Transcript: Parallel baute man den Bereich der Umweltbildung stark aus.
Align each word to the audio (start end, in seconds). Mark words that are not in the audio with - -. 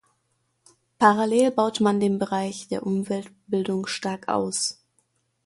Parallel 0.97 1.51
baute 1.51 1.83
man 1.83 1.99
den 1.99 2.17
Bereich 2.17 2.67
der 2.67 2.87
Umweltbildung 2.87 3.85
stark 3.85 4.29
aus. 4.29 4.81